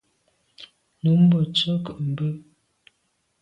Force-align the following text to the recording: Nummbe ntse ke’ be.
Nummbe 1.01 1.37
ntse 1.47 1.71
ke’ 1.83 1.91
be. 2.15 2.29